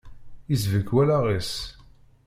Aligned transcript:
Isbek 0.53 0.89
wallaɣ-is. 0.95 1.53